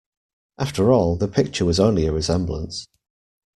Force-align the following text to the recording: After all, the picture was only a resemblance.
After 0.57 0.91
all, 0.91 1.15
the 1.15 1.27
picture 1.27 1.63
was 1.63 1.79
only 1.79 2.07
a 2.07 2.11
resemblance. 2.11 2.87